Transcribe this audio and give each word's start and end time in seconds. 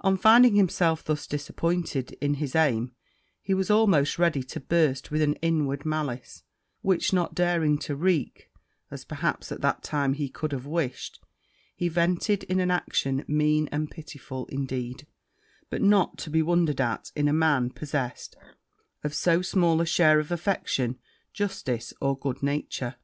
On 0.00 0.16
finding 0.16 0.56
himself 0.56 1.04
thus 1.04 1.24
disappointed 1.24 2.10
in 2.20 2.34
his 2.42 2.56
aim, 2.56 2.90
he 3.40 3.54
was 3.54 3.70
almost 3.70 4.18
ready 4.18 4.42
to 4.42 4.58
burst 4.58 5.12
with 5.12 5.22
an 5.22 5.34
inward 5.34 5.86
malice; 5.86 6.42
which 6.82 7.12
not 7.12 7.32
daring 7.32 7.78
to 7.78 7.94
wreak, 7.94 8.50
as 8.90 9.04
perhaps 9.04 9.52
at 9.52 9.60
that 9.60 9.84
time 9.84 10.14
he 10.14 10.28
could 10.28 10.50
have 10.50 10.66
wished, 10.66 11.22
he 11.76 11.86
vented 11.88 12.42
it 12.42 12.50
in 12.50 12.58
an 12.58 12.72
action 12.72 13.24
mean 13.28 13.68
and 13.70 13.88
spiteful 13.88 14.46
indeed, 14.46 15.06
but 15.70 15.80
not 15.80 16.18
to 16.18 16.28
be 16.28 16.42
wondered 16.42 16.80
at 16.80 17.12
in 17.14 17.28
a 17.28 17.32
man 17.32 17.70
possessed 17.70 18.36
of 19.04 19.14
so 19.14 19.42
small 19.42 19.80
a 19.80 19.86
share 19.86 20.18
of 20.18 20.32
affection, 20.32 20.98
justice, 21.32 21.94
or 22.00 22.18
good 22.18 22.42
nature. 22.42 22.96